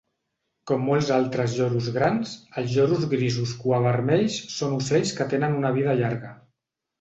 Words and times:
Com 0.69 0.85
molts 0.91 1.09
altres 1.17 1.57
lloros 1.57 1.89
grans, 1.97 2.31
els 2.61 2.73
lloros 2.77 3.05
grisos 3.11 3.51
cuavermells 3.67 4.39
són 4.55 4.75
ocells 4.79 5.13
que 5.21 5.29
tenen 5.35 5.61
una 5.61 5.73
vida 5.77 5.97
llarga. 6.03 6.35